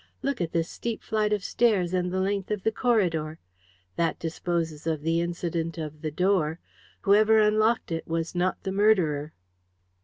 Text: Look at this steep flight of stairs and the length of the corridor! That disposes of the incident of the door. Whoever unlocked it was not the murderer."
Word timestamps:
Look 0.23 0.41
at 0.41 0.51
this 0.51 0.67
steep 0.67 1.03
flight 1.03 1.31
of 1.31 1.43
stairs 1.43 1.93
and 1.93 2.11
the 2.11 2.19
length 2.19 2.49
of 2.49 2.63
the 2.63 2.71
corridor! 2.71 3.37
That 3.97 4.17
disposes 4.17 4.87
of 4.87 5.03
the 5.03 5.21
incident 5.21 5.77
of 5.77 6.01
the 6.01 6.09
door. 6.09 6.59
Whoever 7.01 7.37
unlocked 7.37 7.91
it 7.91 8.07
was 8.07 8.33
not 8.33 8.63
the 8.63 8.71
murderer." 8.71 9.33